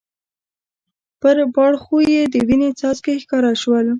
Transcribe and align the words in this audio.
پر 1.21 1.37
باړخو 1.53 1.97
یې 2.11 2.21
د 2.33 2.35
وینې 2.47 2.69
څاڅکي 2.79 3.15
ښکاره 3.23 3.53
شول. 3.61 3.87